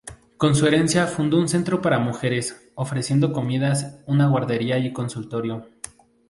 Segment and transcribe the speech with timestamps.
[0.35, 5.67] Con su herencia fundó un centro para mujeres, ofreciendo comidas, una guardería y consultorio.